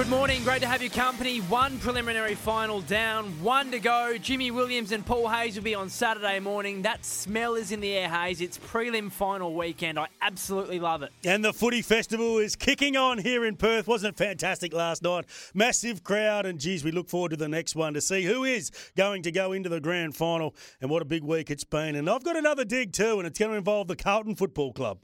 [0.00, 0.42] Good morning.
[0.44, 1.40] Great to have your company.
[1.40, 4.16] One preliminary final down, one to go.
[4.16, 6.80] Jimmy Williams and Paul Hayes will be on Saturday morning.
[6.80, 8.40] That smell is in the air, Hayes.
[8.40, 9.98] It's prelim final weekend.
[9.98, 11.12] I absolutely love it.
[11.22, 13.86] And the footy festival is kicking on here in Perth.
[13.86, 15.26] Wasn't it fantastic last night?
[15.52, 18.70] Massive crowd, and geez, we look forward to the next one to see who is
[18.96, 20.54] going to go into the grand final.
[20.80, 21.94] And what a big week it's been.
[21.94, 24.98] And I've got another dig too, and it's going to involve the Carlton Football Club.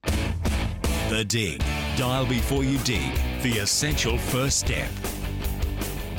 [1.11, 1.63] The Dig.
[1.99, 3.36] Dial before you dig.
[3.47, 4.89] The essential first step.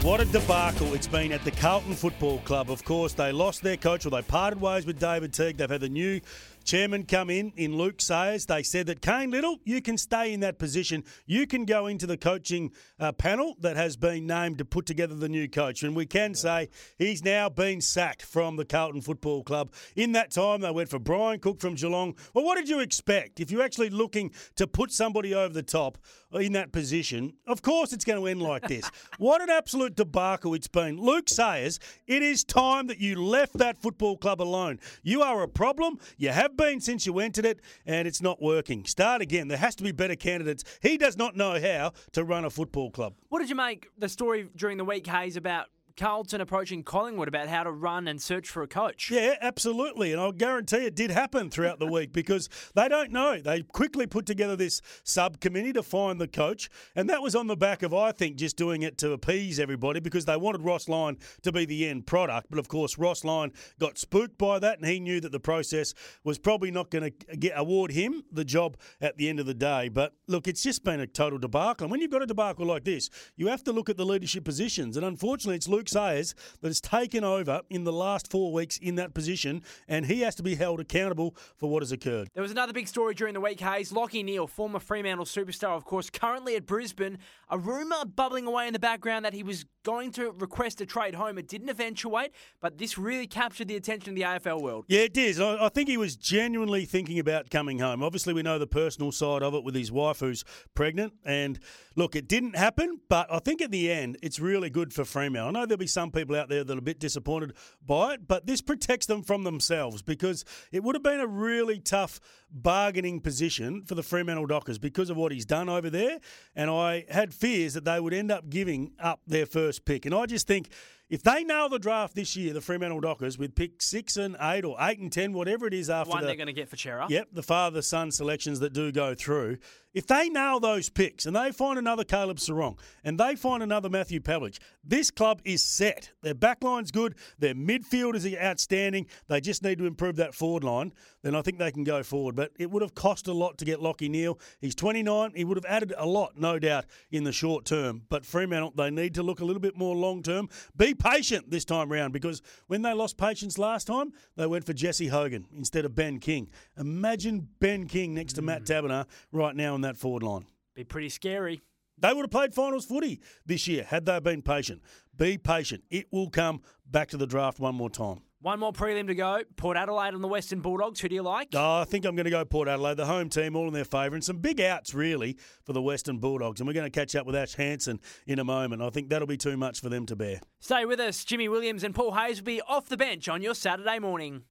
[0.02, 2.72] What a debacle it's been at the Carlton Football Club.
[2.72, 5.58] Of course, they lost their coach, or they parted ways with David Teague.
[5.58, 6.22] They've had the new
[6.68, 8.46] chairman come in, in Luke Sayers.
[8.46, 11.06] They said that Cain Liddle, you can stay in that position.
[11.26, 15.16] You can go into the coaching uh, panel that has been named to put together
[15.16, 15.82] the new coach.
[15.82, 19.72] And we can say he's now been sacked from the Carlton Football Club.
[19.96, 22.16] In that time, they went for Brian Cook from Geelong.
[22.34, 23.40] Well, what did you expect?
[23.40, 25.98] If you're actually looking to put somebody over the top
[26.34, 28.92] in that position, of course it's going to end like this.
[29.18, 31.00] what an absolute debacle it's been.
[31.00, 34.80] Luke Sayers, it is time that you left that football club alone.
[35.02, 35.98] You are a problem.
[36.18, 38.86] You have been since you entered it, and it's not working.
[38.86, 39.48] Start again.
[39.48, 40.64] There has to be better candidates.
[40.82, 43.14] He does not know how to run a football club.
[43.30, 47.48] What did you make the story during the week, Hayes, about Carlton approaching Collingwood about
[47.48, 49.10] how to run and search for a coach.
[49.10, 50.12] Yeah, absolutely.
[50.12, 53.40] And I'll guarantee it did happen throughout the week because they don't know.
[53.40, 56.70] They quickly put together this subcommittee to find the coach.
[56.96, 60.00] And that was on the back of, I think, just doing it to appease everybody
[60.00, 62.48] because they wanted Ross Lyon to be the end product.
[62.52, 65.96] But of course, Ross Lyon got spooked by that and he knew that the process
[66.24, 69.56] was probably not going to get award him the job at the end of the
[69.56, 69.90] day.
[69.90, 71.86] But look, it's just been a total debacle.
[71.86, 74.44] And when you've got a debacle like this, you have to look at the leadership
[74.44, 74.96] positions.
[74.96, 78.78] And unfortunately, it's Luke Luke Sayers that has taken over in the last four weeks
[78.78, 82.28] in that position, and he has to be held accountable for what has occurred.
[82.34, 83.92] There was another big story during the week, Hayes.
[83.92, 87.20] Lachie Neale, former Fremantle superstar, of course, currently at Brisbane.
[87.50, 91.16] A rumour bubbling away in the background that he was going to request a trade
[91.16, 91.38] home.
[91.38, 94.84] It didn't eventuate, but this really captured the attention of the AFL world.
[94.90, 95.40] Yeah, it did.
[95.40, 98.04] I think he was genuinely thinking about coming home.
[98.04, 100.44] Obviously, we know the personal side of it with his wife who's
[100.76, 101.14] pregnant.
[101.24, 101.58] And
[101.96, 105.48] look, it didn't happen, but I think at the end, it's really good for Fremantle.
[105.48, 107.54] I know there'll be some people out there that are a bit disappointed
[107.86, 110.44] by it, but this protects them from themselves because
[110.74, 112.20] it would have been a really tough
[112.52, 116.20] bargaining position for the Fremantle Dockers because of what he's done over there.
[116.56, 120.06] And I had fears that they would end up giving up their first pick.
[120.06, 120.70] And I just think
[121.10, 124.66] if they nail the draft this year, the Fremantle Dockers, with pick six and eight
[124.66, 126.76] or eight and ten, whatever it is after one the, they're going to get for
[126.76, 127.08] Cerra.
[127.10, 129.58] Yep, the father son selections that do go through.
[129.94, 133.90] If they nail those picks and they find another Caleb Serong and they find another
[133.90, 136.12] Matthew Pavlich, this club is set.
[136.22, 139.08] Their backline's good, their midfield is outstanding.
[139.28, 140.94] They just need to improve that forward line.
[141.24, 142.36] Then I think they can go forward.
[142.36, 144.40] But it would have cost a lot to get Lachie Neale.
[144.62, 145.32] He's 29.
[145.36, 148.04] He would have added a lot, no doubt, in the short term.
[148.08, 150.48] But Fremantle, they need to look a little bit more long term.
[150.76, 154.74] Be patient this time round because when they lost patience last time, they went for
[154.74, 156.50] Jesse Hogan instead of Ben King.
[156.78, 158.74] Imagine Ben King next to Matt hmm.
[158.74, 160.46] Taberner right now in that forward line.
[160.76, 161.62] Be pretty scary.
[162.00, 164.82] They would have played finals footy this year had they been patient.
[165.16, 165.84] Be patient.
[165.90, 168.22] It will come back to the draft one more time.
[168.40, 169.42] One more prelim to go.
[169.56, 171.00] Port Adelaide on the Western Bulldogs.
[171.00, 171.50] Who do you like?
[171.56, 173.84] Oh, I think I'm going to go Port Adelaide, the home team, all in their
[173.84, 176.60] favour, and some big outs really for the Western Bulldogs.
[176.60, 178.84] And we're going to catch up with Ash Hansen in a moment.
[178.84, 180.40] I think that'll be too much for them to bear.
[180.60, 181.26] Stay with us.
[181.26, 184.44] Jimmy Williams and Paul Hayes will be off the bench on your Saturday morning.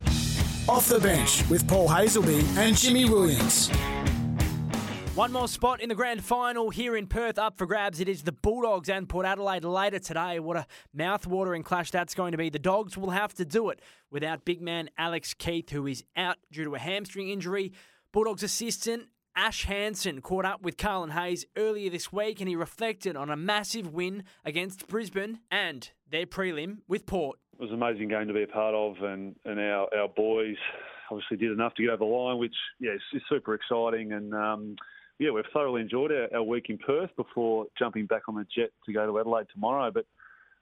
[0.68, 3.70] Off the bench with Paul Hasleby and Jimmy Williams.
[5.16, 8.00] One more spot in the grand final here in Perth up for grabs.
[8.00, 10.38] It is the Bulldogs and Port Adelaide later today.
[10.40, 12.50] What a mouth-watering clash that's going to be.
[12.50, 16.36] The Dogs will have to do it without big man Alex Keath, who is out
[16.52, 17.72] due to a hamstring injury.
[18.12, 19.04] Bulldogs assistant
[19.34, 23.36] Ash Hansen caught up with Carlin Hayes earlier this week and he reflected on a
[23.36, 27.38] massive win against Brisbane and their prelim with Port.
[27.54, 30.56] It was an amazing game to be a part of, and, and our, our boys
[31.10, 34.12] obviously did enough to get over the line, which yeah, is super exciting.
[34.12, 34.76] And um,
[35.18, 38.70] yeah, we've thoroughly enjoyed our, our week in Perth before jumping back on the jet
[38.84, 39.90] to go to Adelaide tomorrow.
[39.90, 40.06] But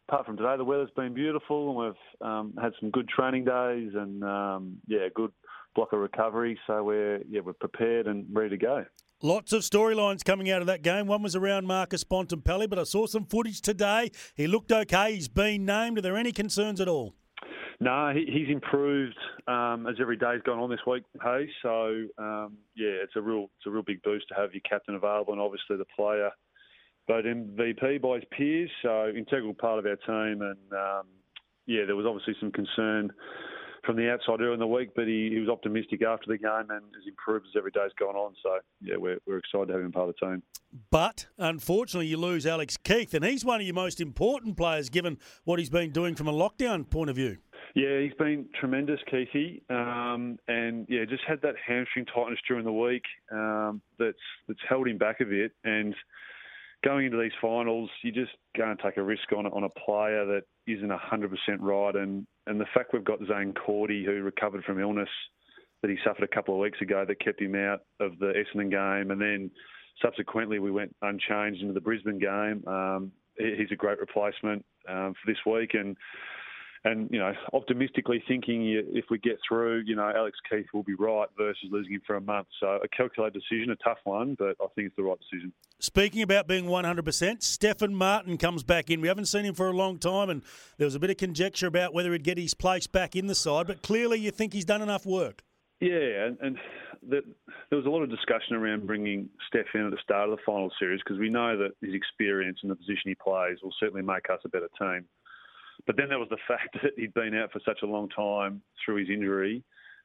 [0.09, 3.93] apart from today, the weather's been beautiful, and we've um, had some good training days,
[3.95, 5.33] and um, yeah, good
[5.75, 6.59] block of recovery.
[6.67, 8.85] So we're yeah we're prepared and ready to go.
[9.23, 11.06] Lots of storylines coming out of that game.
[11.06, 14.11] One was around Marcus Bontempelli, but I saw some footage today.
[14.35, 15.15] He looked okay.
[15.15, 15.99] He's been named.
[15.99, 17.15] Are there any concerns at all?
[17.85, 22.57] No, he, he's improved um, as every day's gone on this week, Hey, So um,
[22.75, 25.43] yeah, it's a real it's a real big boost to have your captain available, and
[25.43, 26.31] obviously the player
[27.07, 28.71] voted MVP by his peers.
[28.81, 31.09] So integral part of our team, and um,
[31.67, 33.13] yeah, there was obviously some concern
[33.85, 36.71] from the outside earlier in the week, but he, he was optimistic after the game
[36.71, 38.35] and has improved as every day's gone on.
[38.43, 40.43] So, yeah, we're, we're excited to have him part of the team.
[40.91, 45.19] But unfortunately, you lose Alex Keath, and he's one of your most important players given
[45.45, 47.39] what he's been doing from a lockdown point of view.
[47.75, 52.73] Yeah, he's been tremendous, Keithy, um, and yeah, just had that hamstring tightness during the
[52.73, 54.17] week um, that's
[54.47, 55.50] that's held him back a bit.
[55.65, 55.93] And
[56.85, 60.43] going into these finals, you just and take a risk on on a player that
[60.69, 64.81] isn't hundred percent right, and and the fact we've got Zaine Cordy who recovered from
[64.81, 65.09] illness
[65.82, 68.70] that he suffered a couple of weeks ago that kept him out of the Essendon
[68.70, 69.50] game, and then
[70.00, 72.62] subsequently we went unchanged into the Brisbane game.
[72.69, 75.97] Um, he's a great replacement um, for this week, and
[76.85, 80.95] and you know, optimistically thinking if we get through, you know, Alex Keath will be
[80.95, 82.49] right versus losing him for a month.
[82.61, 85.53] So a calculated decision, a tough one, but I think it's the right decision.
[85.79, 89.01] Speaking about being 100%, Stefan Martin comes back in.
[89.01, 90.43] We haven't seen him for a long time, and
[90.77, 93.35] there was a bit of conjecture about whether he'd get his place back in the
[93.35, 93.67] side.
[93.67, 95.43] But clearly, you think he's done enough work.
[95.81, 96.59] Yeah, and, and
[97.09, 97.21] the,
[97.71, 100.43] there was a lot of discussion around bringing Steph in at the start of the
[100.45, 104.03] final series because we know that his experience and the position he plays will certainly
[104.03, 105.07] make us a better team.
[105.87, 108.62] But then there was the fact that he'd been out for such a long time
[108.85, 109.62] through his injury,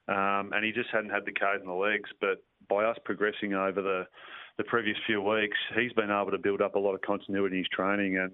[0.08, 2.10] um, and he just hadn't had the code in the legs.
[2.20, 4.08] But by us progressing over the
[4.58, 7.64] the previous few weeks, he's been able to build up a lot of continuity in
[7.64, 8.32] his training, and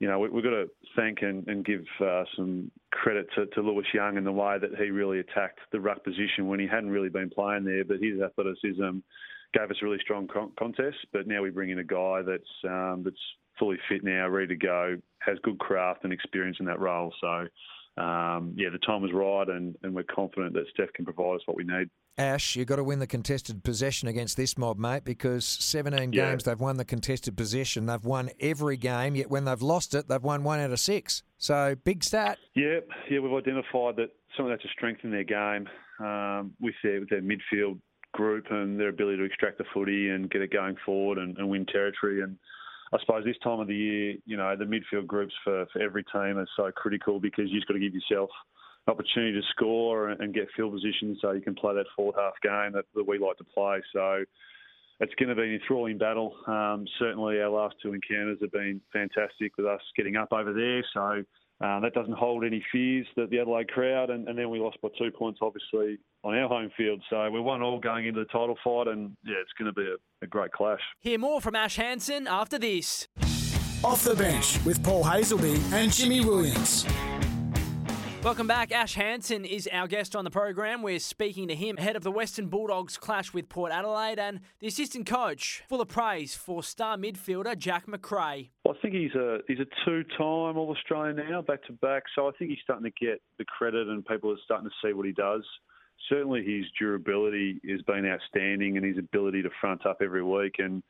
[0.00, 3.60] you know we, have got to thank and, and give uh, some credit to, to
[3.60, 6.90] Lewis Young in the way that he really attacked the ruck position when he hadn't
[6.90, 8.98] really been playing there, but his athleticism
[9.54, 10.96] gave us a really strong con- contest.
[11.12, 13.16] But now we bring in a guy that's um, that's
[13.58, 14.96] fully fit now, ready to go,
[15.28, 17.12] has good craft and experience in that role.
[17.20, 17.46] So,
[18.02, 21.42] um, yeah, the time was right, and, and we're confident that Steph can provide us
[21.46, 21.90] what we need.
[22.16, 26.30] Ash, you've got to win the contested possession against this mob, mate, because 17 yeah.
[26.30, 27.86] games they've won the contested possession.
[27.86, 31.22] They've won every game, yet when they've lost it, they've won one out of six.
[31.38, 32.38] So, big stat.
[32.54, 35.68] Yeah, yeah, we've identified that some of that's a strength in their game
[36.00, 37.78] um, with, their, with their midfield
[38.12, 41.48] group and their ability to extract the footy and get it going forward and, and
[41.48, 42.22] win territory.
[42.22, 42.36] And
[42.92, 46.04] I suppose this time of the year, you know, the midfield groups for, for every
[46.04, 48.30] team are so critical because you've got to give yourself
[48.86, 52.34] an opportunity to score and, get field position so you can play that fourth half
[52.42, 53.80] game that, that we like to play.
[53.92, 54.24] So
[55.00, 56.34] it's going to be an enthralling battle.
[56.46, 60.84] Um, certainly, our last two encounters have been fantastic with us getting up over there.
[60.94, 61.24] So
[61.60, 64.80] uh, that doesn't hold any fears that the Adelaide crowd, and, and, then we lost
[64.80, 67.02] by two points, obviously, on our home field.
[67.10, 69.82] So we're one all going into the title fight, and yeah, it's going to be
[69.82, 70.80] a, a great clash.
[71.00, 73.08] Hear more from Ash Hansen after this.
[73.84, 76.84] Off the bench with Paul Hasleby and Jimmy Williams.
[78.24, 78.72] Welcome back.
[78.72, 80.82] Ash Hansen is our guest on the program.
[80.82, 84.66] We're speaking to him ahead of the Western Bulldogs clash with Port Adelaide and the
[84.66, 88.50] assistant coach, full of praise for star midfielder Jack Macrae.
[88.64, 92.02] Well, I think he's a he's a two-time All Australian now, back to back.
[92.16, 94.92] So I think he's starting to get the credit, and people are starting to see
[94.92, 95.44] what he does.
[96.08, 100.82] Certainly, his durability has been outstanding, and his ability to front up every week and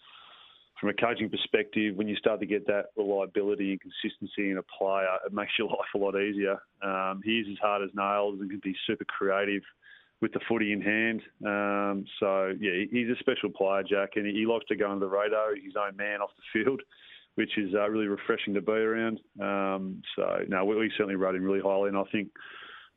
[0.80, 4.62] from a coaching perspective, when you start to get that reliability and consistency in a
[4.62, 6.58] player, it makes your life a lot easier.
[6.82, 9.62] Um, he is as hard as nails and can be super creative
[10.20, 11.22] with the footy in hand.
[11.44, 15.11] Um, so, yeah, he's a special player, Jack, and he likes to go under the
[15.11, 15.54] radar.
[15.54, 16.80] His own man off the field,
[17.35, 19.20] which is uh, really refreshing to be around.
[19.40, 22.28] Um, so, no, we, we certainly rate him really highly, and I think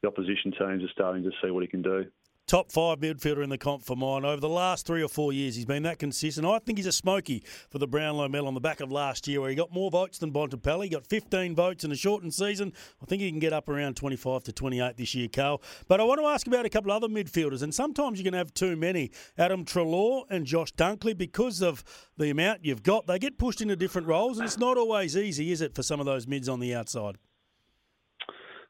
[0.01, 2.05] the opposition teams are starting to see what he can do
[2.48, 4.25] top five midfielder in the comp for mine.
[4.25, 6.45] Over the last three or four years, he's been that consistent.
[6.45, 9.39] I think he's a smoky for the Brownlow medal on the back of last year,
[9.39, 10.83] where he got more votes than Bontempelli.
[10.83, 12.74] He got 15 votes in a shortened season.
[13.01, 15.62] I think he can get up around 25 to 28 this year, Carl.
[15.88, 18.33] But I want to ask about a couple of other midfielders, and sometimes you can
[18.33, 19.12] have too many.
[19.38, 21.83] Adam Treloar and Josh Dunkley, because of
[22.17, 25.51] the amount you've got, they get pushed into different roles, and it's not always easy,
[25.51, 27.17] is it, for some of those mids on the outside?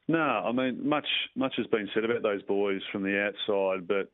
[0.07, 4.11] No, I mean much much has been said about those boys from the outside, but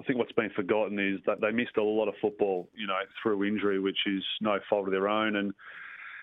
[0.00, 2.98] I think what's been forgotten is that they missed a lot of football, you know,
[3.22, 5.52] through injury, which is no fault of their own, and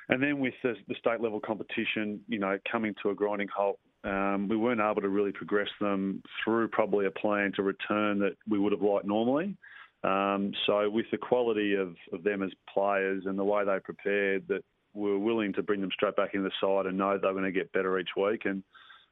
[0.10, 3.80] and then with the, the state level competition, you know, coming to a grinding halt,
[4.04, 8.36] um, we weren't able to really progress them through probably a plan to return that
[8.50, 9.56] we would have liked normally.
[10.04, 14.48] Um, so with the quality of, of them as players and the way they prepared,
[14.48, 14.64] that
[14.94, 17.44] we were willing to bring them straight back into the side and know they're going
[17.44, 18.64] to get better each week and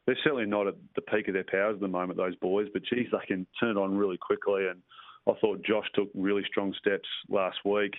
[0.08, 2.68] they're certainly not at the peak of their powers at the moment, those boys.
[2.72, 4.68] But geez, they can turn it on really quickly.
[4.68, 4.82] And
[5.28, 7.94] I thought Josh took really strong steps last week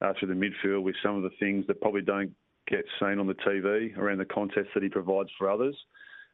[0.00, 0.34] uh, through the
[0.66, 2.32] midfield with some of the things that probably don't
[2.66, 5.76] get seen on the TV around the contests that he provides for others.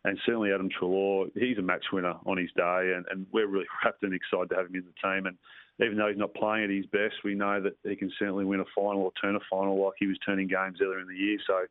[0.04, 3.66] and certainly Adam Treloar, he's a match winner on his day, and, and we're really
[3.84, 5.26] wrapped and excited to have him in the team.
[5.26, 5.36] And
[5.84, 8.60] even though he's not playing at his best, we know that he can certainly win
[8.60, 11.38] a final or turn a final like he was turning games earlier in the year.
[11.46, 11.66] So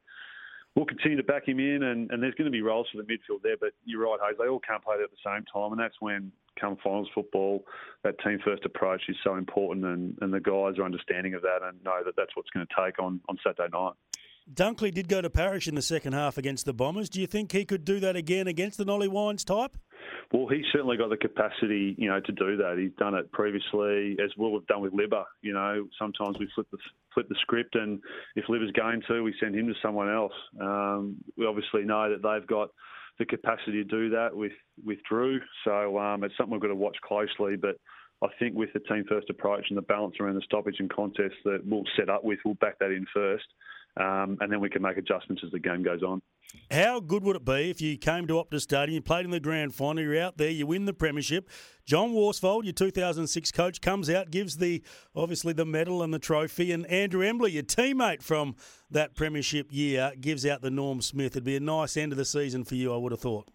[0.75, 3.03] we'll continue to back him in, and, and there's going to be roles for the
[3.03, 3.57] midfield there.
[3.59, 6.31] But you're right, Hayes, they all can't play at the same time, and that's when
[6.59, 7.65] come finals football,
[8.03, 11.59] that team first approach is so important, and, and the guys are understanding of that
[11.63, 13.93] and know that that's what's going to take on, on Saturday night.
[14.51, 17.09] Dunkley did go to Parish in the second half against the Bombers.
[17.09, 19.75] Do you think he could do that again against the Ollie Wines type?
[20.31, 22.77] Well, he's certainly got the capacity, you know, to do that.
[22.77, 25.23] He's done it previously, as well we've done with Libba.
[25.41, 26.77] You know, sometimes we flip the
[27.13, 27.99] flip the script, and
[28.35, 30.33] if Libba's going to, we send him to someone else.
[30.59, 32.69] Um, we obviously know that they've got
[33.17, 34.51] the capacity to do that with
[34.83, 37.55] with Drew, so um, it's something we've got to watch closely.
[37.55, 37.77] But
[38.21, 41.35] I think with the team first approach and the balance around the stoppage and contest
[41.45, 43.45] that we'll set up with, we'll back that in first
[43.97, 46.21] um, and then we can make adjustments as the game goes on.
[46.71, 49.39] How good would it be if you came to Optus Stadium, you played in the
[49.39, 51.49] grand final, you're out there, you win the premiership.
[51.85, 54.83] John Worsfold, your 2006 coach, comes out, gives the
[55.15, 58.55] obviously the medal and the trophy, and Andrew Embley, your teammate from
[58.89, 61.33] that premiership year, gives out the Norm Smith.
[61.33, 63.49] It'd be a nice end of the season for you, I would have thought.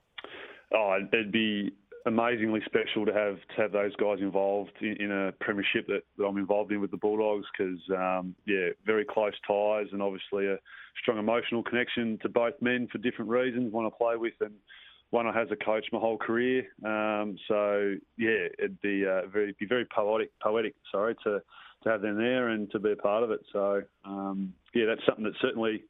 [0.73, 1.73] Oh, it'd be
[2.07, 6.25] amazingly special to have to have those guys involved in, in a premiership that, that,
[6.25, 10.57] I'm involved in with the Bulldogs because um, yeah, very close ties and obviously a
[11.03, 13.73] strong emotional connection to both men for different reasons.
[13.73, 14.55] One I play with and
[15.11, 16.65] one I has a coach my whole career.
[16.85, 21.41] Um, so yeah, it'd be uh, very be very poetic poetic sorry to
[21.83, 23.41] to have them there and to be a part of it.
[23.53, 25.83] So um, yeah, that's something that certainly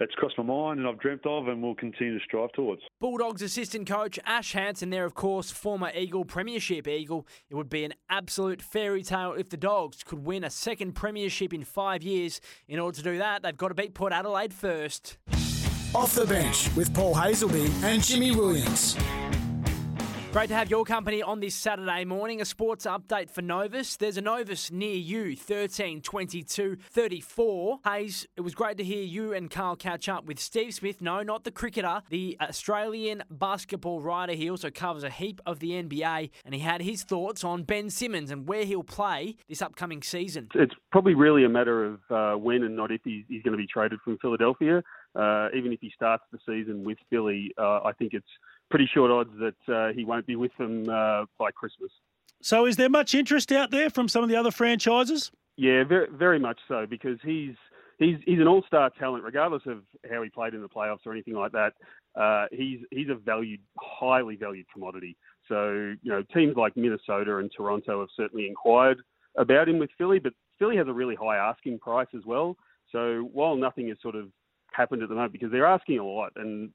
[0.00, 2.82] it's crossed my mind and I've dreamt of and will continue to strive towards.
[3.00, 7.26] Bulldogs assistant coach Ash Hansen there, of course, former Eagle Premiership Eagle.
[7.48, 11.54] It would be an absolute fairy tale if the Dogs could win a second Premiership
[11.54, 12.40] in five years.
[12.68, 15.18] In order to do that, they've got to beat Port Adelaide first.
[15.94, 18.96] Off the bench with Paul Hasleby and Jimmy Williams.
[20.36, 22.42] Great to have your company on this Saturday morning.
[22.42, 23.96] A sports update for Novus.
[23.96, 27.78] There's a Novus near you, 13 22 34.
[27.86, 31.00] Hayes, it was great to hear you and Carl catch up with Steve Smith.
[31.00, 34.34] No, not the cricketer, the Australian basketball writer.
[34.34, 37.88] He also covers a heap of the NBA, and he had his thoughts on Ben
[37.88, 40.50] Simmons and where he'll play this upcoming season.
[40.54, 43.66] It's probably really a matter of uh, when and not if he's, going to be
[43.66, 44.82] traded from Philadelphia.
[45.14, 48.28] Uh, even if he starts the season with Philly, uh, I think it's
[48.70, 51.90] pretty short odds that uh, he won't be with them uh, by Christmas.
[52.42, 55.30] So, is there much interest out there from some of the other franchises?
[55.56, 57.54] Yeah, very, very much so, because he's
[57.98, 61.34] he's he's an all-star talent, regardless of how he played in the playoffs or anything
[61.34, 61.72] like that.
[62.14, 65.16] Uh, he's he's a valued, highly valued commodity.
[65.48, 68.98] So, you know, teams like Minnesota and Toronto have certainly inquired
[69.36, 72.56] about him with Philly, but Philly has a really high asking price as well.
[72.92, 74.28] So, while nothing has sort of
[74.72, 76.70] happened at the moment, because they're asking a lot, and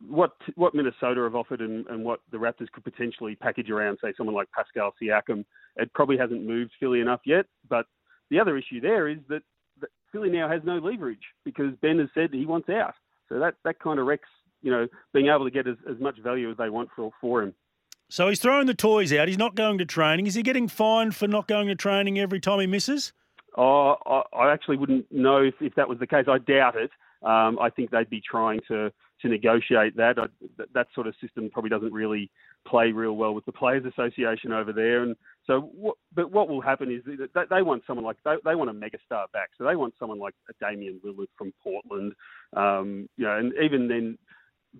[0.00, 4.12] what what Minnesota have offered and, and, what the Raptors could potentially package around, say
[4.16, 5.44] someone like Pascal Siakam,
[5.76, 7.46] it probably hasn't moved Philly enough yet.
[7.68, 7.86] But
[8.30, 9.42] the other issue there is that,
[9.80, 12.94] that Philly now has no leverage because Ben has said he wants out.
[13.28, 14.28] So that that kind of wrecks
[14.62, 17.42] you know being able to get as, as much value as they want for for
[17.42, 17.54] him.
[18.08, 19.28] So he's throwing the toys out.
[19.28, 20.26] He's not going to training.
[20.26, 23.12] Is he getting fined for not going to training every time he misses?
[23.56, 26.26] Oh, I, I actually wouldn't know if, if that was the case.
[26.28, 26.90] I doubt it.
[27.22, 28.92] Um, I think they'd be trying to
[29.26, 30.18] to negotiate that.
[30.18, 30.26] I,
[30.74, 32.30] that sort of system probably doesn't really
[32.66, 35.02] play real well with the Players Association over there.
[35.02, 35.16] And
[35.46, 37.02] so, what, but what will happen is
[37.34, 39.50] that they want someone like they, they want a megastar back.
[39.56, 42.12] So they want someone like a Damian Lillard from Portland.
[42.56, 44.18] Um, you know, and even then,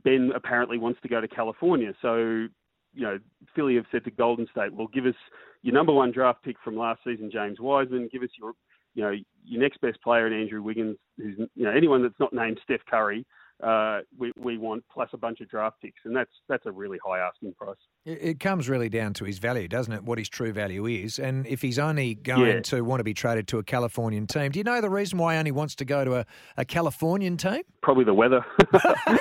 [0.04, 1.92] Ben apparently wants to go to California.
[2.02, 2.48] So
[2.96, 3.18] you know,
[3.54, 5.14] Philly have said to Golden State, "Well, give us
[5.62, 8.08] your number one draft pick from last season, James Wiseman.
[8.12, 8.52] Give us your,
[8.94, 9.12] you know,
[9.44, 12.80] your next best player in Andrew Wiggins, who's, you know, anyone that's not named Steph
[12.88, 13.26] Curry
[13.62, 16.98] uh, we, we want plus a bunch of draft picks, and that's that's a really
[17.04, 17.76] high asking price.
[18.04, 20.04] It comes really down to his value, doesn't it?
[20.04, 22.60] What his true value is, and if he's only going yeah.
[22.60, 25.34] to want to be traded to a Californian team, do you know the reason why
[25.34, 26.26] he only wants to go to a,
[26.58, 27.62] a Californian team?
[27.82, 28.44] Probably the weather.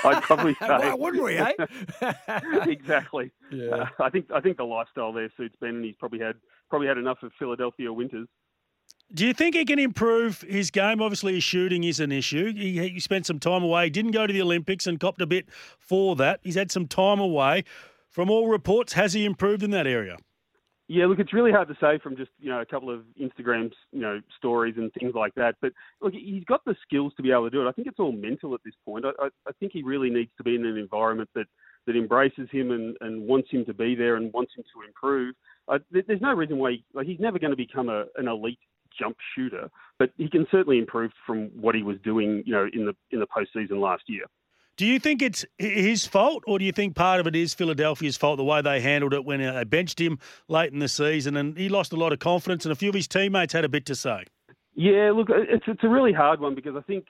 [0.04, 0.68] I'd probably say.
[0.68, 1.36] why wouldn't we?
[1.38, 1.52] Eh?
[2.66, 3.32] exactly.
[3.50, 3.70] Yeah.
[3.70, 6.36] Uh, I think I think the lifestyle there suits Ben, and he's probably had
[6.68, 8.28] probably had enough of Philadelphia winters.
[9.14, 11.00] Do you think he can improve his game?
[11.00, 12.52] Obviously, his shooting is an issue.
[12.52, 13.88] He, he spent some time away.
[13.88, 15.46] Didn't go to the Olympics and copped a bit
[15.78, 16.40] for that.
[16.42, 17.64] He's had some time away.
[18.10, 20.16] From all reports, has he improved in that area?
[20.88, 23.72] Yeah, look, it's really hard to say from just you know a couple of Instagram
[23.92, 25.56] you know stories and things like that.
[25.60, 27.68] But look, he's got the skills to be able to do it.
[27.68, 29.04] I think it's all mental at this point.
[29.04, 31.46] I, I, I think he really needs to be in an environment that
[31.86, 35.34] that embraces him and, and wants him to be there and wants him to improve.
[35.68, 38.58] Uh, there's no reason why he, like, he's never going to become a, an elite
[38.98, 42.86] jump shooter, but he can certainly improve from what he was doing, you know, in
[42.86, 44.24] the in the postseason last year.
[44.76, 48.18] Do you think it's his fault, or do you think part of it is Philadelphia's
[48.18, 51.34] fault, the way they handled it when uh, they benched him late in the season
[51.36, 53.70] and he lost a lot of confidence, and a few of his teammates had a
[53.70, 54.24] bit to say?
[54.74, 57.06] Yeah, look, it's it's a really hard one because I think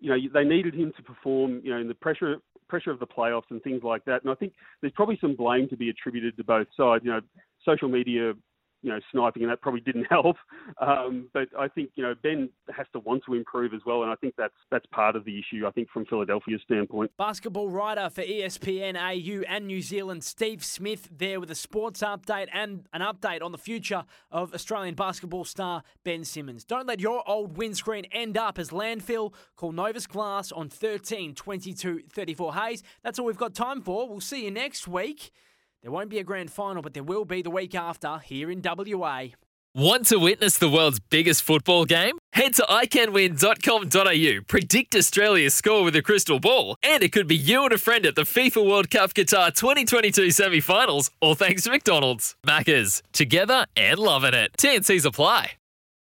[0.00, 2.36] you know they needed him to perform, you know, in the pressure
[2.68, 4.22] pressure of the playoffs and things like that.
[4.22, 7.04] And I think there's probably some blame to be attributed to both sides.
[7.04, 7.20] You know,
[7.66, 8.32] social media
[8.82, 10.36] you know, sniping, and that probably didn't help.
[10.80, 14.10] Um, but I think you know Ben has to want to improve as well, and
[14.10, 15.66] I think that's that's part of the issue.
[15.66, 17.10] I think from Philadelphia's standpoint.
[17.16, 22.48] Basketball writer for ESPN AU and New Zealand, Steve Smith, there with a sports update
[22.52, 26.64] and an update on the future of Australian basketball star Ben Simmons.
[26.64, 29.32] Don't let your old windscreen end up as landfill.
[29.56, 32.82] Call Novus Glass on 13 22 34 Hayes.
[33.02, 34.08] That's all we've got time for.
[34.08, 35.30] We'll see you next week.
[35.82, 38.60] There won't be a grand final, but there will be the week after here in
[38.62, 39.28] WA.
[39.74, 42.18] Want to witness the world's biggest football game?
[42.32, 47.62] Head to iCanWin.com.au, predict Australia's score with a crystal ball, and it could be you
[47.64, 51.70] and a friend at the FIFA World Cup Qatar 2022 semi finals, all thanks to
[51.70, 52.34] McDonald's.
[52.44, 54.50] Maccas, together and loving it.
[54.58, 55.52] TNCs apply.